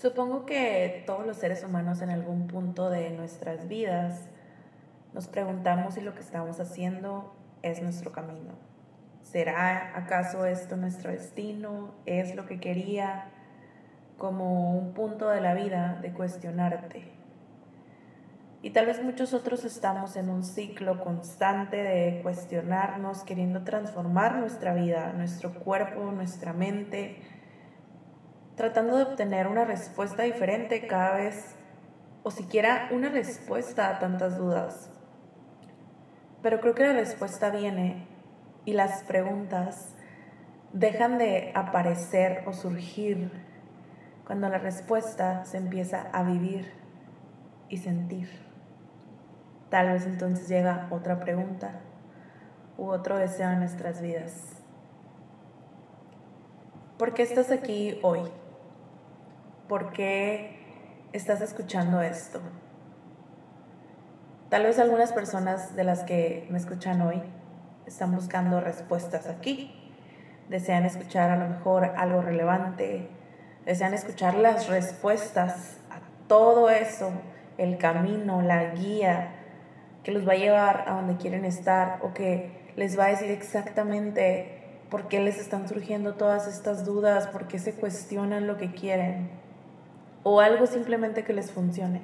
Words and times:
Supongo 0.00 0.46
que 0.46 1.02
todos 1.06 1.26
los 1.26 1.36
seres 1.36 1.62
humanos 1.62 2.00
en 2.00 2.08
algún 2.08 2.46
punto 2.46 2.88
de 2.88 3.10
nuestras 3.10 3.68
vidas 3.68 4.30
nos 5.12 5.28
preguntamos 5.28 5.92
si 5.92 6.00
lo 6.00 6.14
que 6.14 6.22
estamos 6.22 6.58
haciendo 6.58 7.34
es 7.60 7.82
nuestro 7.82 8.10
camino. 8.10 8.54
¿Será 9.20 9.94
acaso 9.94 10.46
esto 10.46 10.78
nuestro 10.78 11.10
destino? 11.10 11.92
¿Es 12.06 12.34
lo 12.34 12.46
que 12.46 12.58
quería? 12.60 13.26
Como 14.16 14.74
un 14.78 14.94
punto 14.94 15.28
de 15.28 15.42
la 15.42 15.52
vida 15.52 15.98
de 16.00 16.14
cuestionarte. 16.14 17.12
Y 18.62 18.70
tal 18.70 18.86
vez 18.86 19.04
muchos 19.04 19.34
otros 19.34 19.66
estamos 19.66 20.16
en 20.16 20.30
un 20.30 20.44
ciclo 20.44 21.04
constante 21.04 21.76
de 21.76 22.22
cuestionarnos, 22.22 23.22
queriendo 23.22 23.64
transformar 23.64 24.36
nuestra 24.36 24.72
vida, 24.72 25.12
nuestro 25.12 25.52
cuerpo, 25.52 26.10
nuestra 26.10 26.54
mente, 26.54 27.20
tratando 28.60 28.98
de 28.98 29.04
obtener 29.04 29.46
una 29.46 29.64
respuesta 29.64 30.24
diferente 30.24 30.86
cada 30.86 31.16
vez, 31.16 31.56
o 32.22 32.30
siquiera 32.30 32.90
una 32.90 33.08
respuesta 33.08 33.88
a 33.88 33.98
tantas 33.98 34.36
dudas. 34.36 34.90
Pero 36.42 36.60
creo 36.60 36.74
que 36.74 36.86
la 36.86 36.92
respuesta 36.92 37.48
viene 37.48 38.06
y 38.66 38.74
las 38.74 39.02
preguntas 39.04 39.94
dejan 40.74 41.16
de 41.16 41.52
aparecer 41.54 42.42
o 42.46 42.52
surgir 42.52 43.32
cuando 44.26 44.50
la 44.50 44.58
respuesta 44.58 45.46
se 45.46 45.56
empieza 45.56 46.10
a 46.12 46.22
vivir 46.22 46.70
y 47.70 47.78
sentir. 47.78 48.28
Tal 49.70 49.88
vez 49.88 50.04
entonces 50.04 50.48
llega 50.50 50.86
otra 50.90 51.18
pregunta 51.18 51.80
u 52.76 52.90
otro 52.90 53.16
deseo 53.16 53.52
en 53.52 53.60
nuestras 53.60 54.02
vidas. 54.02 54.62
¿Por 56.98 57.14
qué 57.14 57.22
estás 57.22 57.50
aquí 57.50 57.98
hoy? 58.02 58.20
Por 59.70 59.92
qué 59.92 60.56
estás 61.12 61.40
escuchando 61.40 62.02
esto. 62.02 62.40
Tal 64.48 64.64
vez 64.64 64.80
algunas 64.80 65.12
personas 65.12 65.76
de 65.76 65.84
las 65.84 66.02
que 66.02 66.48
me 66.50 66.58
escuchan 66.58 67.00
hoy 67.02 67.22
están 67.86 68.12
buscando 68.12 68.60
respuestas 68.60 69.28
aquí. 69.28 69.72
Desean 70.48 70.84
escuchar 70.86 71.30
a 71.30 71.36
lo 71.36 71.48
mejor 71.48 71.84
algo 71.96 72.20
relevante. 72.20 73.10
Desean 73.64 73.94
escuchar 73.94 74.34
las 74.34 74.68
respuestas 74.68 75.78
a 75.88 76.00
todo 76.26 76.68
eso, 76.68 77.12
el 77.56 77.78
camino, 77.78 78.42
la 78.42 78.74
guía 78.74 79.36
que 80.02 80.10
los 80.10 80.26
va 80.26 80.32
a 80.32 80.36
llevar 80.36 80.84
a 80.88 80.94
donde 80.94 81.16
quieren 81.16 81.44
estar 81.44 82.00
o 82.02 82.12
que 82.12 82.72
les 82.74 82.98
va 82.98 83.04
a 83.04 83.10
decir 83.10 83.30
exactamente 83.30 84.80
por 84.90 85.06
qué 85.06 85.20
les 85.20 85.38
están 85.38 85.68
surgiendo 85.68 86.14
todas 86.14 86.48
estas 86.48 86.84
dudas, 86.84 87.28
por 87.28 87.46
qué 87.46 87.60
se 87.60 87.74
cuestionan 87.74 88.48
lo 88.48 88.56
que 88.56 88.72
quieren 88.72 89.38
o 90.22 90.40
algo 90.40 90.66
simplemente 90.66 91.24
que 91.24 91.32
les 91.32 91.50
funcione. 91.50 92.02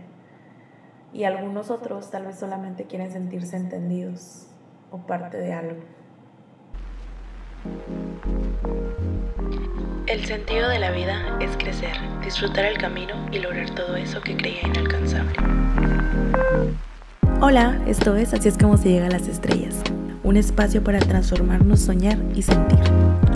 Y 1.13 1.25
algunos 1.25 1.71
otros 1.71 2.11
tal 2.11 2.27
vez 2.27 2.39
solamente 2.39 2.85
quieren 2.85 3.11
sentirse 3.11 3.57
entendidos 3.57 4.49
o 4.91 4.99
parte 4.99 5.39
de 5.39 5.53
algo. 5.53 5.83
El 10.07 10.25
sentido 10.25 10.69
de 10.69 10.79
la 10.79 10.91
vida 10.93 11.37
es 11.41 11.57
crecer, 11.57 11.97
disfrutar 12.23 12.65
el 12.65 12.79
camino 12.79 13.15
y 13.33 13.39
lograr 13.41 13.71
todo 13.75 13.97
eso 13.97 14.21
que 14.21 14.37
creía 14.37 14.63
inalcanzable. 14.63 15.37
Hola, 17.41 17.81
esto 17.87 18.17
es 18.17 18.33
Así 18.33 18.49
es 18.49 18.57
como 18.57 18.77
se 18.77 18.91
llega 18.91 19.07
a 19.07 19.11
las 19.11 19.27
estrellas, 19.29 19.83
un 20.23 20.37
espacio 20.37 20.83
para 20.83 21.01
transformarnos, 21.01 21.81
soñar 21.81 22.19
y 22.35 22.43
sentir, 22.43 22.79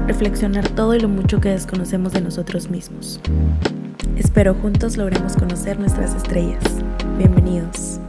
reflexionar 0.07 0.69
todo 0.71 0.95
y 0.95 1.01
lo 1.01 1.09
mucho 1.09 1.41
que 1.41 1.51
desconocemos 1.51 2.13
de 2.13 2.21
nosotros 2.21 2.71
mismos. 2.71 3.21
Espero 4.17 4.55
juntos 4.55 4.97
logremos 4.97 5.37
conocer 5.37 5.79
nuestras 5.79 6.15
estrellas. 6.15 6.63
Bienvenidos. 7.17 8.01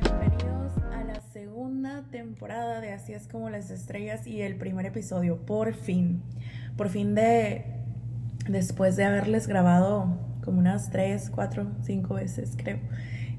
Bienvenidos 0.00 0.72
a 0.92 1.04
la 1.04 1.20
segunda 1.32 2.04
temporada 2.10 2.80
de 2.80 2.92
Así 2.92 3.12
es 3.12 3.26
como 3.26 3.50
las 3.50 3.70
estrellas 3.70 4.26
y 4.26 4.42
el 4.42 4.56
primer 4.56 4.86
episodio, 4.86 5.38
por 5.44 5.74
fin. 5.74 6.22
Por 6.76 6.88
fin 6.88 7.14
de, 7.14 7.64
después 8.48 8.96
de 8.96 9.04
haberles 9.04 9.46
grabado 9.46 10.18
como 10.44 10.58
unas 10.58 10.90
3, 10.90 11.30
4, 11.34 11.66
5 11.82 12.14
veces 12.14 12.54
creo, 12.56 12.78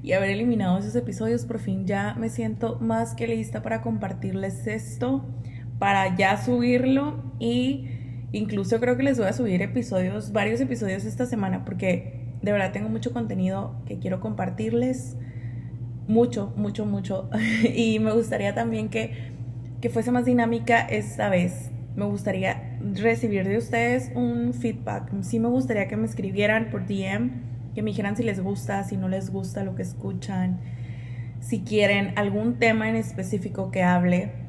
y 0.02 0.12
haber 0.12 0.30
eliminado 0.30 0.78
esos 0.78 0.96
episodios, 0.96 1.44
por 1.44 1.58
fin 1.58 1.86
ya 1.86 2.14
me 2.14 2.28
siento 2.28 2.78
más 2.80 3.14
que 3.14 3.26
lista 3.26 3.62
para 3.62 3.82
compartirles 3.82 4.66
esto, 4.66 5.24
para 5.78 6.16
ya 6.16 6.42
subirlo 6.42 7.22
y 7.38 8.01
Incluso 8.32 8.80
creo 8.80 8.96
que 8.96 9.02
les 9.02 9.18
voy 9.18 9.26
a 9.26 9.32
subir 9.34 9.60
episodios, 9.60 10.32
varios 10.32 10.60
episodios 10.60 11.04
esta 11.04 11.26
semana, 11.26 11.64
porque 11.66 12.22
de 12.40 12.50
verdad 12.50 12.72
tengo 12.72 12.88
mucho 12.88 13.12
contenido 13.12 13.76
que 13.86 13.98
quiero 13.98 14.20
compartirles. 14.20 15.16
Mucho, 16.08 16.52
mucho, 16.56 16.86
mucho. 16.86 17.28
y 17.74 17.98
me 17.98 18.12
gustaría 18.12 18.54
también 18.54 18.88
que, 18.88 19.12
que 19.80 19.90
fuese 19.90 20.10
más 20.10 20.24
dinámica 20.24 20.80
esta 20.80 21.28
vez. 21.28 21.70
Me 21.94 22.06
gustaría 22.06 22.78
recibir 22.94 23.46
de 23.46 23.58
ustedes 23.58 24.10
un 24.14 24.54
feedback. 24.54 25.12
Sí 25.22 25.38
me 25.38 25.48
gustaría 25.48 25.86
que 25.88 25.98
me 25.98 26.06
escribieran 26.06 26.70
por 26.70 26.86
DM, 26.86 27.30
que 27.74 27.82
me 27.82 27.90
dijeran 27.90 28.16
si 28.16 28.22
les 28.22 28.40
gusta, 28.40 28.82
si 28.84 28.96
no 28.96 29.08
les 29.08 29.30
gusta 29.30 29.62
lo 29.62 29.74
que 29.74 29.82
escuchan, 29.82 30.58
si 31.40 31.60
quieren 31.60 32.14
algún 32.16 32.58
tema 32.58 32.88
en 32.88 32.96
específico 32.96 33.70
que 33.70 33.82
hable 33.82 34.41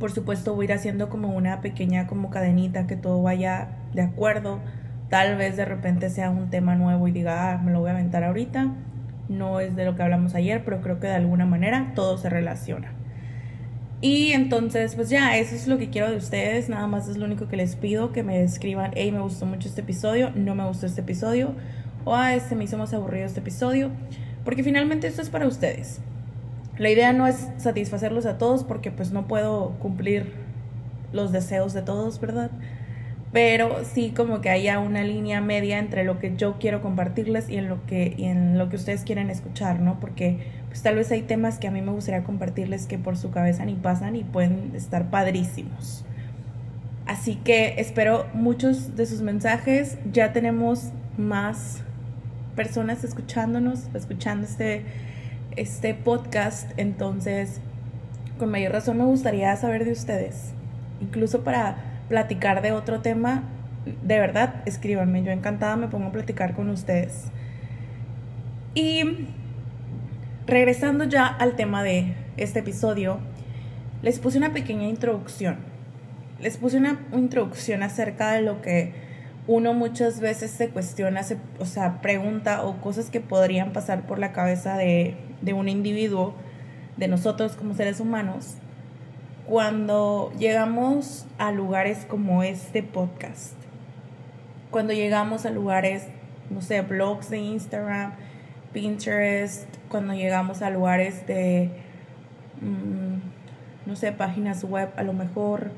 por 0.00 0.10
supuesto 0.10 0.54
voy 0.54 0.64
a 0.64 0.70
ir 0.70 0.72
haciendo 0.72 1.10
como 1.10 1.28
una 1.28 1.60
pequeña 1.60 2.06
como 2.06 2.30
cadenita 2.30 2.86
que 2.86 2.96
todo 2.96 3.22
vaya 3.22 3.68
de 3.92 4.02
acuerdo. 4.02 4.58
Tal 5.10 5.36
vez 5.36 5.56
de 5.56 5.66
repente 5.66 6.08
sea 6.08 6.30
un 6.30 6.48
tema 6.48 6.74
nuevo 6.74 7.06
y 7.06 7.12
diga, 7.12 7.52
ah, 7.52 7.58
me 7.58 7.70
lo 7.70 7.80
voy 7.80 7.90
a 7.90 7.92
aventar 7.92 8.24
ahorita. 8.24 8.74
No 9.28 9.60
es 9.60 9.76
de 9.76 9.84
lo 9.84 9.94
que 9.94 10.02
hablamos 10.02 10.34
ayer, 10.34 10.64
pero 10.64 10.80
creo 10.80 10.98
que 10.98 11.06
de 11.06 11.14
alguna 11.14 11.44
manera 11.44 11.92
todo 11.94 12.16
se 12.16 12.30
relaciona. 12.30 12.92
Y 14.00 14.32
entonces, 14.32 14.94
pues 14.94 15.10
ya, 15.10 15.36
eso 15.36 15.54
es 15.54 15.68
lo 15.68 15.76
que 15.76 15.90
quiero 15.90 16.10
de 16.10 16.16
ustedes. 16.16 16.70
Nada 16.70 16.86
más 16.86 17.06
es 17.06 17.18
lo 17.18 17.26
único 17.26 17.48
que 17.48 17.56
les 17.56 17.76
pido, 17.76 18.12
que 18.12 18.22
me 18.22 18.42
escriban, 18.42 18.92
hey, 18.94 19.12
me 19.12 19.20
gustó 19.20 19.44
mucho 19.44 19.68
este 19.68 19.82
episodio, 19.82 20.30
no 20.34 20.54
me 20.54 20.66
gustó 20.66 20.86
este 20.86 21.02
episodio, 21.02 21.54
o 22.06 22.16
ah, 22.16 22.34
este 22.34 22.54
me 22.54 22.64
hizo 22.64 22.78
más 22.78 22.94
aburrido 22.94 23.26
este 23.26 23.40
episodio, 23.40 23.90
porque 24.44 24.64
finalmente 24.64 25.06
esto 25.06 25.20
es 25.20 25.28
para 25.28 25.46
ustedes. 25.46 26.00
La 26.80 26.88
idea 26.88 27.12
no 27.12 27.26
es 27.26 27.46
satisfacerlos 27.58 28.24
a 28.24 28.38
todos 28.38 28.64
porque 28.64 28.90
pues 28.90 29.12
no 29.12 29.28
puedo 29.28 29.72
cumplir 29.80 30.32
los 31.12 31.30
deseos 31.30 31.74
de 31.74 31.82
todos, 31.82 32.18
¿verdad? 32.22 32.50
Pero 33.34 33.84
sí 33.84 34.14
como 34.16 34.40
que 34.40 34.48
haya 34.48 34.78
una 34.78 35.04
línea 35.04 35.42
media 35.42 35.78
entre 35.78 36.04
lo 36.04 36.18
que 36.18 36.34
yo 36.38 36.56
quiero 36.58 36.80
compartirles 36.80 37.50
y 37.50 37.58
en 37.58 37.68
lo 37.68 37.84
que, 37.84 38.14
y 38.16 38.24
en 38.24 38.56
lo 38.56 38.70
que 38.70 38.76
ustedes 38.76 39.04
quieren 39.04 39.28
escuchar, 39.28 39.80
¿no? 39.80 40.00
Porque 40.00 40.38
pues 40.68 40.80
tal 40.80 40.94
vez 40.94 41.12
hay 41.12 41.20
temas 41.20 41.58
que 41.58 41.68
a 41.68 41.70
mí 41.70 41.82
me 41.82 41.92
gustaría 41.92 42.24
compartirles 42.24 42.86
que 42.86 42.96
por 42.96 43.18
su 43.18 43.30
cabeza 43.30 43.66
ni 43.66 43.74
pasan 43.74 44.16
y 44.16 44.24
pueden 44.24 44.72
estar 44.74 45.10
padrísimos. 45.10 46.06
Así 47.04 47.34
que 47.34 47.74
espero 47.76 48.24
muchos 48.32 48.96
de 48.96 49.04
sus 49.04 49.20
mensajes. 49.20 49.98
Ya 50.10 50.32
tenemos 50.32 50.92
más 51.18 51.82
personas 52.56 53.04
escuchándonos, 53.04 53.90
escuchando 53.92 54.46
este 54.46 54.82
este 55.56 55.94
podcast, 55.94 56.70
entonces 56.76 57.60
con 58.38 58.50
mayor 58.50 58.72
razón 58.72 58.98
me 58.98 59.04
gustaría 59.04 59.54
saber 59.56 59.84
de 59.84 59.92
ustedes, 59.92 60.52
incluso 61.00 61.44
para 61.44 62.02
platicar 62.08 62.62
de 62.62 62.72
otro 62.72 63.00
tema, 63.00 63.44
de 63.84 64.18
verdad, 64.18 64.62
escríbanme, 64.66 65.22
yo 65.22 65.30
encantada 65.30 65.76
me 65.76 65.88
pongo 65.88 66.06
a 66.06 66.12
platicar 66.12 66.54
con 66.54 66.68
ustedes. 66.70 67.26
Y 68.74 69.26
regresando 70.46 71.04
ya 71.04 71.26
al 71.26 71.56
tema 71.56 71.82
de 71.82 72.14
este 72.36 72.60
episodio, 72.60 73.18
les 74.02 74.18
puse 74.18 74.38
una 74.38 74.52
pequeña 74.52 74.86
introducción. 74.86 75.58
Les 76.40 76.56
puse 76.56 76.78
una 76.78 77.00
introducción 77.12 77.82
acerca 77.82 78.32
de 78.32 78.42
lo 78.42 78.62
que 78.62 79.09
uno 79.46 79.74
muchas 79.74 80.20
veces 80.20 80.50
se 80.50 80.68
cuestiona, 80.68 81.22
se, 81.22 81.38
o 81.58 81.64
sea, 81.64 82.00
pregunta 82.00 82.64
o 82.64 82.80
cosas 82.80 83.10
que 83.10 83.20
podrían 83.20 83.72
pasar 83.72 84.02
por 84.06 84.18
la 84.18 84.32
cabeza 84.32 84.76
de, 84.76 85.16
de 85.40 85.52
un 85.52 85.68
individuo, 85.68 86.34
de 86.96 87.08
nosotros 87.08 87.56
como 87.56 87.74
seres 87.74 88.00
humanos, 88.00 88.56
cuando 89.46 90.32
llegamos 90.38 91.26
a 91.38 91.50
lugares 91.50 92.06
como 92.08 92.42
este 92.42 92.82
podcast. 92.82 93.54
Cuando 94.70 94.92
llegamos 94.92 95.46
a 95.46 95.50
lugares, 95.50 96.06
no 96.50 96.62
sé, 96.62 96.82
blogs 96.82 97.30
de 97.30 97.38
Instagram, 97.38 98.12
Pinterest, 98.72 99.66
cuando 99.88 100.14
llegamos 100.14 100.62
a 100.62 100.70
lugares 100.70 101.26
de, 101.26 101.70
mm, 102.60 103.88
no 103.88 103.96
sé, 103.96 104.12
páginas 104.12 104.62
web, 104.62 104.90
a 104.96 105.02
lo 105.02 105.12
mejor 105.12 105.72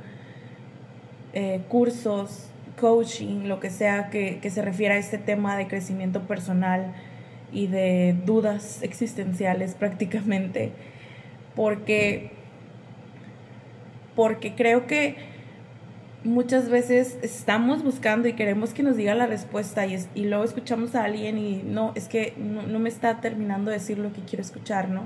eh, 1.32 1.62
cursos, 1.68 2.51
coaching, 2.82 3.44
lo 3.44 3.60
que 3.60 3.70
sea 3.70 4.10
que, 4.10 4.40
que 4.40 4.50
se 4.50 4.60
refiera 4.60 4.96
a 4.96 4.98
este 4.98 5.16
tema 5.16 5.56
de 5.56 5.68
crecimiento 5.68 6.22
personal 6.22 6.92
y 7.52 7.68
de 7.68 8.16
dudas 8.26 8.82
existenciales 8.82 9.74
prácticamente, 9.78 10.72
porque, 11.54 12.32
porque 14.16 14.56
creo 14.56 14.88
que 14.88 15.14
muchas 16.24 16.68
veces 16.68 17.18
estamos 17.22 17.84
buscando 17.84 18.26
y 18.26 18.32
queremos 18.32 18.74
que 18.74 18.82
nos 18.82 18.96
diga 18.96 19.14
la 19.14 19.28
respuesta 19.28 19.86
y, 19.86 19.96
y 20.16 20.24
luego 20.24 20.42
escuchamos 20.42 20.96
a 20.96 21.04
alguien 21.04 21.38
y 21.38 21.62
no, 21.62 21.92
es 21.94 22.08
que 22.08 22.34
no, 22.36 22.62
no, 22.62 22.80
me 22.80 22.88
está 22.88 23.20
terminando 23.20 23.70
de 23.70 23.76
decir 23.76 23.98
lo 23.98 24.12
que 24.12 24.22
quiero 24.22 24.42
escuchar, 24.42 24.88
¿no? 24.88 25.04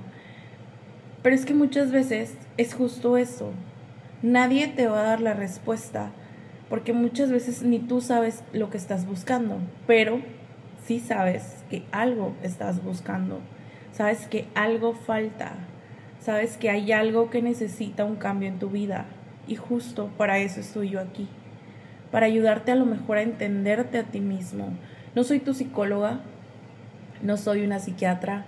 Pero 1.22 1.36
es 1.36 1.44
que 1.44 1.52
muchas 1.52 1.92
veces 1.92 2.38
es 2.56 2.72
justo 2.72 3.18
eso. 3.18 3.52
Nadie 4.22 4.66
te 4.66 4.86
va 4.86 5.00
a 5.00 5.04
dar 5.04 5.20
la 5.20 5.34
respuesta 5.34 6.10
porque 6.68 6.92
muchas 6.92 7.30
veces 7.30 7.62
ni 7.62 7.78
tú 7.78 8.00
sabes 8.00 8.42
lo 8.52 8.70
que 8.70 8.78
estás 8.78 9.06
buscando, 9.06 9.58
pero 9.86 10.20
sí 10.84 11.00
sabes 11.00 11.64
que 11.70 11.84
algo 11.92 12.34
estás 12.42 12.82
buscando, 12.82 13.40
sabes 13.92 14.26
que 14.26 14.46
algo 14.54 14.94
falta, 14.94 15.52
sabes 16.20 16.56
que 16.56 16.70
hay 16.70 16.92
algo 16.92 17.30
que 17.30 17.42
necesita 17.42 18.04
un 18.04 18.16
cambio 18.16 18.48
en 18.48 18.58
tu 18.58 18.70
vida 18.70 19.06
y 19.46 19.56
justo 19.56 20.10
para 20.16 20.38
eso 20.38 20.60
estoy 20.60 20.90
yo 20.90 21.00
aquí, 21.00 21.28
para 22.10 22.26
ayudarte 22.26 22.72
a 22.72 22.76
lo 22.76 22.86
mejor 22.86 23.18
a 23.18 23.22
entenderte 23.22 23.98
a 23.98 24.04
ti 24.04 24.20
mismo. 24.20 24.70
No 25.14 25.24
soy 25.24 25.38
tu 25.40 25.54
psicóloga, 25.54 26.20
no 27.22 27.36
soy 27.36 27.64
una 27.64 27.78
psiquiatra, 27.78 28.44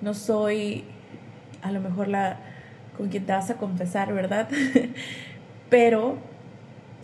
no 0.00 0.14
soy 0.14 0.84
a 1.62 1.72
lo 1.72 1.80
mejor 1.80 2.08
la 2.08 2.38
con 2.96 3.08
quien 3.08 3.24
te 3.26 3.32
vas 3.32 3.48
a 3.48 3.56
confesar, 3.56 4.12
¿verdad? 4.12 4.48
Pero 5.70 6.18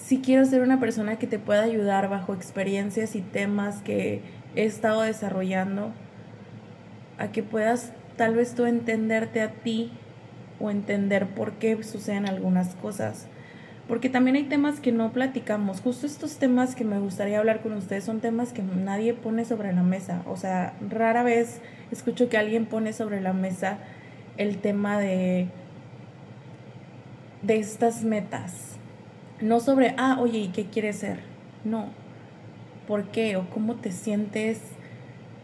sí 0.05 0.21
quiero 0.23 0.45
ser 0.45 0.61
una 0.61 0.81
persona 0.81 1.17
que 1.17 1.27
te 1.27 1.39
pueda 1.39 1.63
ayudar 1.63 2.09
bajo 2.09 2.35
experiencias 2.35 3.17
y 3.17 3.23
temas 3.23 3.81
que 3.81 4.21
he 4.55 4.65
estado 4.65 5.01
desarrollando 5.01 5.93
a 7.19 7.29
que 7.29 7.43
puedas 7.43 7.93
tal 8.17 8.35
vez 8.35 8.55
tú 8.55 8.67
entenderte 8.67 9.41
a 9.41 9.51
ti 9.51 9.93
o 10.61 10.71
entender 10.71 11.27
por 11.29 11.53
qué 11.53 11.83
suceden 11.83 12.29
algunas 12.29 12.75
cosas. 12.75 13.29
Porque 13.89 14.09
también 14.09 14.37
hay 14.37 14.45
temas 14.45 14.81
que 14.81 14.93
no 14.93 15.13
platicamos. 15.13 15.81
Justo 15.81 16.07
estos 16.07 16.39
temas 16.39 16.75
que 16.75 16.85
me 16.85 16.99
gustaría 16.99 17.39
hablar 17.39 17.61
con 17.61 17.73
ustedes 17.73 18.05
son 18.05 18.21
temas 18.21 18.53
que 18.53 18.63
nadie 18.63 19.15
pone 19.15 19.45
sobre 19.45 19.73
la 19.73 19.83
mesa. 19.83 20.23
O 20.27 20.37
sea, 20.37 20.75
rara 20.91 21.23
vez 21.23 21.61
escucho 21.91 22.29
que 22.29 22.39
alguien 22.39 22.67
pone 22.67 22.93
sobre 22.93 23.21
la 23.21 23.33
mesa 23.33 23.79
el 24.37 24.59
tema 24.59 24.99
de, 24.99 25.49
de 27.43 27.59
estas 27.59 28.05
metas. 28.05 28.74
No 29.41 29.59
sobre, 29.59 29.95
ah, 29.99 30.19
oye, 30.21 30.39
¿y 30.39 30.49
qué 30.49 30.67
quieres 30.67 30.97
ser? 30.97 31.19
No. 31.65 31.89
¿Por 32.87 33.11
qué? 33.11 33.37
O 33.37 33.51
cómo 33.51 33.75
te 33.75 33.91
sientes 33.91 34.61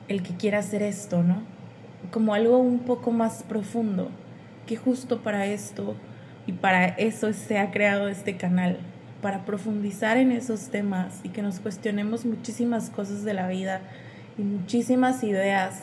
el 0.07 0.23
que 0.23 0.37
quiera 0.37 0.59
hacer 0.59 0.83
esto, 0.83 1.25
¿no? 1.25 1.43
Como 2.13 2.35
algo 2.35 2.59
un 2.59 2.81
poco 2.81 3.11
más 3.11 3.43
profundo 3.43 4.11
que 4.67 4.77
justo 4.77 5.23
para 5.23 5.47
esto 5.47 5.97
y 6.47 6.53
para 6.53 6.87
eso 6.87 7.33
se 7.33 7.59
ha 7.59 7.73
creado 7.73 8.09
este 8.09 8.37
canal, 8.37 8.79
para 9.23 9.45
profundizar 9.45 10.17
en 10.17 10.31
esos 10.31 10.69
temas 10.69 11.21
y 11.25 11.31
que 11.31 11.43
nos 11.43 11.59
cuestionemos 11.59 12.25
muchísimas 12.25 12.91
cosas 12.91 13.25
de 13.25 13.35
la 13.35 13.49
vida 13.49 13.81
y 14.39 14.43
muchísimas 14.43 15.25
ideas, 15.25 15.83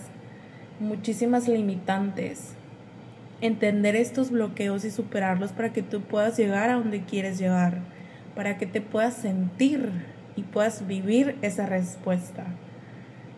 muchísimas 0.80 1.50
limitantes. 1.50 2.54
Entender 3.42 3.98
estos 3.98 4.32
bloqueos 4.32 4.86
y 4.86 4.92
superarlos 4.92 5.52
para 5.52 5.74
que 5.74 5.84
tú 5.84 6.02
puedas 6.02 6.38
llegar 6.38 6.70
a 6.70 6.76
donde 6.76 7.02
quieres 7.02 7.38
llegar, 7.38 7.82
para 8.38 8.60
que 8.60 8.68
te 8.68 8.82
puedas 8.82 9.16
sentir 9.16 9.90
y 10.36 10.44
puedas 10.44 10.86
vivir 10.86 11.36
esa 11.42 11.66
respuesta. 11.66 12.46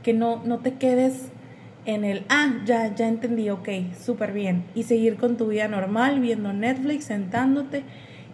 Que 0.04 0.12
no, 0.12 0.44
no 0.44 0.60
te 0.60 0.74
quedes 0.74 1.30
en 1.86 2.04
el, 2.04 2.26
ah, 2.28 2.56
ya, 2.66 2.94
ya 2.94 3.08
entendí, 3.08 3.50
ok, 3.50 3.70
súper 3.98 4.34
bien. 4.34 4.66
Y 4.76 4.84
seguir 4.84 5.16
con 5.16 5.38
tu 5.38 5.48
vida 5.48 5.70
normal, 5.70 6.20
viendo 6.20 6.52
Netflix, 6.52 7.06
sentándote 7.06 7.84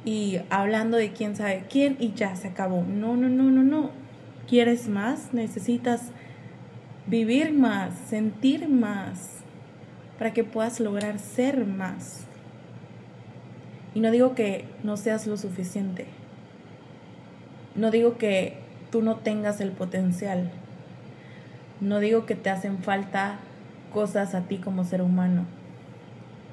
y 0.06 0.40
hablando 0.50 0.98
de 0.98 1.14
quién 1.14 1.36
sabe 1.36 1.66
quién 1.70 1.98
y 2.00 2.14
ya 2.14 2.36
se 2.36 2.48
acabó. 2.48 2.84
No, 2.84 3.16
no, 3.16 3.30
no, 3.30 3.44
no, 3.44 3.62
no. 3.62 3.92
¿Quieres 4.50 4.88
más? 4.88 5.36
Necesitas 5.36 6.10
vivir 7.06 7.54
más, 7.54 7.94
sentir 8.10 8.68
más, 8.70 9.44
para 10.18 10.34
que 10.34 10.44
puedas 10.44 10.80
lograr 10.80 11.20
ser 11.20 11.64
más. 11.68 12.26
Y 13.94 14.00
no 14.00 14.10
digo 14.10 14.34
que 14.34 14.66
no 14.84 14.98
seas 14.98 15.28
lo 15.28 15.38
suficiente. 15.38 16.08
No 17.76 17.92
digo 17.92 18.18
que 18.18 18.58
tú 18.92 19.02
no 19.02 19.18
tengas 19.18 19.62
el 19.62 19.72
potencial 19.72 20.52
no 21.82 22.00
digo 22.00 22.26
que 22.26 22.36
te 22.36 22.50
hacen 22.50 22.78
falta 22.80 23.38
cosas 23.94 24.34
a 24.34 24.42
ti 24.42 24.60
como 24.60 24.86
ser 24.86 25.02
humano. 25.02 25.46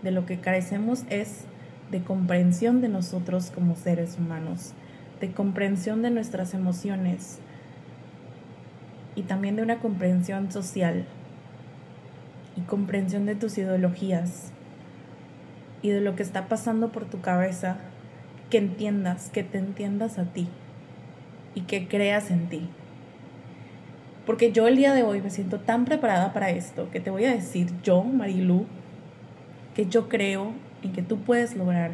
De 0.03 0.11
lo 0.11 0.27
que 0.27 0.41
carecemos 0.41 1.05
es 1.11 1.45
de 1.93 2.03
comprensión 2.03 2.81
de 2.81 2.89
nosotros 2.89 3.53
como 3.53 3.77
seres 3.77 4.19
humanos, 4.19 4.73
de 5.21 5.31
comprensión 5.31 6.03
de 6.03 6.11
nuestras 6.11 6.55
emociones 6.55 7.39
y 9.15 9.23
también 9.23 9.55
de 9.55 9.63
una 9.63 9.79
comprensión 9.79 10.51
social 10.51 11.05
y 12.57 12.63
comprensión 12.63 13.25
de 13.25 13.37
tus 13.37 13.59
ideologías 13.59 14.51
y 15.83 15.91
de 15.91 16.01
lo 16.01 16.17
que 16.17 16.25
está 16.25 16.49
pasando 16.49 16.91
por 16.91 17.05
tu 17.05 17.21
cabeza, 17.21 17.77
que 18.51 18.59
entiendas, 18.59 19.31
que 19.31 19.45
te 19.45 19.59
entiendas 19.59 20.19
a 20.19 20.25
ti 20.25 20.49
y 21.55 21.63
que 21.63 21.89
creas 21.89 22.31
en 22.31 22.49
ti. 22.49 22.69
Porque 24.27 24.53
yo 24.53 24.69
el 24.69 24.77
día 24.77 24.95
de 24.95 25.03
hoy 25.03 25.21
me 25.21 25.31
siento 25.31 25.61
tan 25.61 25.85
preparada 25.85 26.33
para 26.33 26.51
esto 26.51 26.91
que 26.91 27.01
te 27.01 27.11
voy 27.11 27.25
a 27.25 27.33
decir 27.33 27.73
yo, 27.83 28.03
Marilu, 28.05 28.67
que 29.75 29.87
yo 29.87 30.09
creo 30.09 30.53
en 30.83 30.93
que 30.93 31.03
tú 31.03 31.19
puedes 31.19 31.57
lograr 31.57 31.93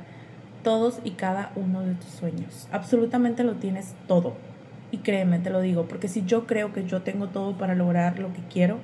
todos 0.62 1.00
y 1.05 1.12
cada 1.12 1.52
uno 1.56 1.81
de 1.82 1.94
tus 1.94 2.10
sueños. 2.10 2.69
Absolutamente 2.72 3.44
lo 3.44 3.55
tienes 3.55 3.94
todo. 4.06 4.34
Y 4.90 4.99
créeme, 4.99 5.38
te 5.38 5.50
lo 5.50 5.60
digo, 5.60 5.87
porque 5.87 6.08
si 6.08 6.25
yo 6.25 6.46
creo 6.46 6.72
que 6.72 6.84
yo 6.84 7.02
tengo 7.02 7.28
todo 7.28 7.56
para 7.56 7.75
lograr 7.75 8.19
lo 8.19 8.32
que 8.32 8.40
quiero, 8.50 8.78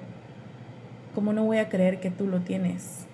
¿cómo 1.15 1.33
no 1.33 1.45
voy 1.45 1.59
a 1.59 1.69
creer 1.69 2.01
que 2.01 2.11
tú 2.11 2.27
lo 2.27 2.41
tienes? 2.41 3.07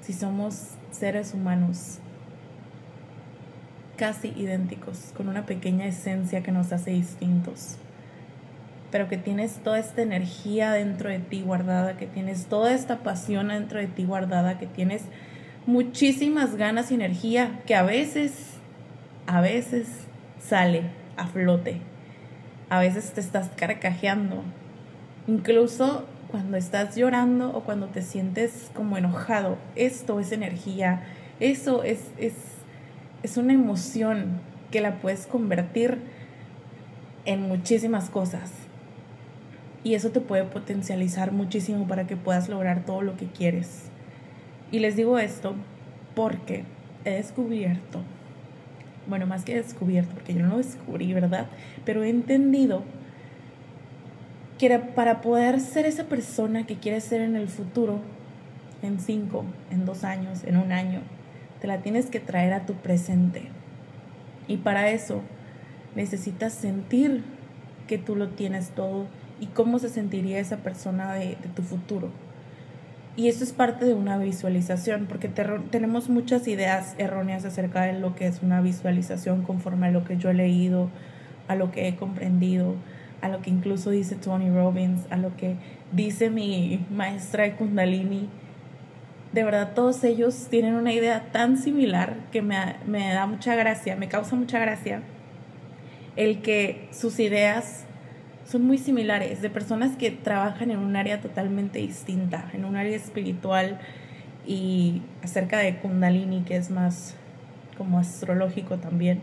Si 0.00 0.12
somos 0.12 0.70
seres 0.90 1.34
humanos 1.34 1.98
casi 3.98 4.28
idénticos, 4.36 5.12
con 5.14 5.28
una 5.28 5.44
pequeña 5.44 5.86
esencia 5.86 6.42
que 6.42 6.52
nos 6.52 6.72
hace 6.72 6.92
distintos 6.92 7.76
pero 8.90 9.08
que 9.08 9.18
tienes 9.18 9.56
toda 9.58 9.78
esta 9.78 10.02
energía 10.02 10.72
dentro 10.72 11.10
de 11.10 11.18
ti 11.18 11.42
guardada, 11.42 11.96
que 11.96 12.06
tienes 12.06 12.46
toda 12.46 12.72
esta 12.72 12.98
pasión 12.98 13.48
dentro 13.48 13.78
de 13.78 13.86
ti 13.86 14.04
guardada, 14.04 14.58
que 14.58 14.66
tienes 14.66 15.02
muchísimas 15.66 16.56
ganas 16.56 16.90
y 16.90 16.94
energía 16.94 17.60
que 17.66 17.74
a 17.74 17.82
veces, 17.82 18.32
a 19.26 19.40
veces 19.40 19.86
sale 20.40 20.84
a 21.16 21.26
flote, 21.26 21.80
a 22.70 22.80
veces 22.80 23.12
te 23.12 23.20
estás 23.20 23.50
carcajeando, 23.56 24.42
incluso 25.26 26.06
cuando 26.30 26.56
estás 26.56 26.96
llorando 26.96 27.50
o 27.54 27.64
cuando 27.64 27.88
te 27.88 28.02
sientes 28.02 28.70
como 28.74 28.96
enojado, 28.96 29.58
esto 29.76 30.20
es 30.20 30.32
energía, 30.32 31.02
eso 31.40 31.82
es, 31.82 32.00
es, 32.16 32.32
es 33.22 33.36
una 33.36 33.52
emoción 33.52 34.40
que 34.70 34.80
la 34.80 35.00
puedes 35.00 35.26
convertir 35.26 35.98
en 37.24 37.42
muchísimas 37.42 38.10
cosas 38.10 38.50
y 39.84 39.94
eso 39.94 40.10
te 40.10 40.20
puede 40.20 40.44
potencializar 40.44 41.32
muchísimo 41.32 41.86
para 41.86 42.06
que 42.06 42.16
puedas 42.16 42.48
lograr 42.48 42.84
todo 42.84 43.02
lo 43.02 43.16
que 43.16 43.26
quieres. 43.26 43.84
Y 44.70 44.80
les 44.80 44.96
digo 44.96 45.18
esto 45.18 45.54
porque 46.14 46.64
he 47.04 47.12
descubierto, 47.12 48.02
bueno, 49.08 49.26
más 49.26 49.44
que 49.44 49.54
descubierto, 49.54 50.14
porque 50.14 50.34
yo 50.34 50.42
no 50.42 50.48
lo 50.48 50.56
descubrí, 50.58 51.12
¿verdad? 51.12 51.46
Pero 51.84 52.02
he 52.02 52.10
entendido 52.10 52.82
que 54.58 54.78
para 54.78 55.20
poder 55.20 55.60
ser 55.60 55.86
esa 55.86 56.04
persona 56.04 56.66
que 56.66 56.76
quieres 56.76 57.04
ser 57.04 57.20
en 57.20 57.36
el 57.36 57.48
futuro, 57.48 58.00
en 58.82 59.00
cinco, 59.00 59.44
en 59.70 59.86
dos 59.86 60.04
años, 60.04 60.44
en 60.44 60.56
un 60.56 60.72
año, 60.72 61.00
te 61.60 61.66
la 61.66 61.78
tienes 61.78 62.06
que 62.06 62.20
traer 62.20 62.52
a 62.52 62.66
tu 62.66 62.74
presente. 62.74 63.42
Y 64.46 64.58
para 64.58 64.90
eso 64.90 65.22
necesitas 65.94 66.52
sentir 66.52 67.22
que 67.86 67.98
tú 67.98 68.16
lo 68.16 68.28
tienes 68.28 68.70
todo 68.70 69.06
y 69.40 69.46
cómo 69.46 69.78
se 69.78 69.88
sentiría 69.88 70.38
esa 70.38 70.58
persona 70.58 71.12
de, 71.14 71.36
tu 71.54 71.62
futuro. 71.62 72.10
Y 73.16 73.28
eso 73.28 73.42
es 73.42 73.52
parte 73.52 73.84
de 73.84 73.94
una 73.94 74.16
visualización, 74.16 75.06
porque 75.06 75.28
tenemos 75.28 76.08
muchas 76.08 76.46
ideas 76.46 76.94
erróneas 76.98 77.44
acerca 77.44 77.82
de 77.82 77.98
lo 77.98 78.14
que 78.14 78.26
es 78.26 78.42
una 78.42 78.60
visualización 78.60 79.42
conforme 79.42 79.88
a 79.88 79.90
lo 79.90 80.04
que 80.04 80.16
yo 80.18 80.30
he 80.30 80.34
leído, 80.34 80.88
a 81.48 81.56
lo 81.56 81.72
que 81.72 81.88
he 81.88 81.96
comprendido, 81.96 82.76
a 83.20 83.28
lo 83.28 83.42
que 83.42 83.50
incluso 83.50 83.90
dice 83.90 84.14
Tony 84.14 84.50
Robbins, 84.50 85.00
a 85.10 85.16
lo 85.16 85.36
que 85.36 85.56
dice 85.90 86.30
mi 86.30 86.86
maestra 86.90 87.44
de 87.44 87.54
Kundalini. 87.54 88.28
De 89.38 89.44
verdad, 89.44 89.72
todos 89.72 90.02
ellos 90.02 90.48
tienen 90.50 90.74
una 90.74 90.92
idea 90.92 91.30
tan 91.30 91.58
similar 91.58 92.16
que 92.32 92.42
me, 92.42 93.14
da 93.14 93.24
mucha 93.26 93.54
gracia, 93.54 93.94
me 93.94 94.08
causa 94.08 94.34
mucha 94.34 94.58
gracia 94.58 95.02
el 96.16 96.42
que 96.42 96.88
sus 96.90 97.20
ideas 97.20 97.84
son 98.44 98.64
muy 98.64 98.78
similares, 98.78 99.40
de 99.40 99.48
personas 99.48 99.96
que 99.96 100.10
trabajan 100.10 100.72
en 100.72 100.80
un 100.80 100.96
área 100.96 101.20
totalmente 101.20 101.78
distinta, 101.78 102.50
en 102.52 102.64
un 102.64 102.74
área 102.74 102.96
espiritual 102.96 103.78
y 104.44 105.02
acerca 105.22 105.58
de 105.58 105.76
Kundalini, 105.76 106.42
que 106.42 106.56
es 106.56 106.72
más 106.72 107.14
como 107.76 108.00
astrológico 108.00 108.78
también. 108.78 109.22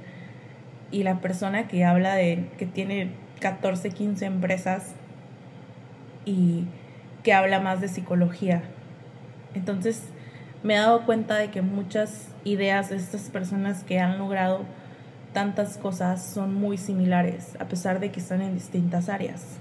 y 0.92 1.04
la 1.04 1.20
persona 1.20 1.68
que 1.68 1.84
habla 1.84 2.16
de 2.16 2.48
que 2.58 2.66
tiene 2.66 3.10
14, 3.42 3.90
15 3.90 4.28
empresas 4.28 4.96
y 6.24 6.68
que 7.22 7.34
habla 7.34 7.60
más 7.60 7.82
de 7.82 7.90
psicología. 7.90 8.64
Entonces 9.56 10.04
me 10.64 10.76
he 10.76 10.78
dado 10.78 11.06
cuenta 11.06 11.36
de 11.38 11.50
que 11.50 11.62
muchas 11.62 12.30
ideas 12.44 12.90
de 12.90 12.98
estas 12.98 13.30
personas 13.30 13.84
que 13.84 14.00
han 14.00 14.18
logrado 14.18 14.62
tantas 15.34 15.78
cosas 15.78 16.24
son 16.24 16.54
muy 16.54 16.78
similares, 16.78 17.56
a 17.60 17.66
pesar 17.66 18.00
de 18.00 18.10
que 18.10 18.20
están 18.20 18.42
en 18.42 18.54
distintas 18.54 19.10
áreas. 19.10 19.58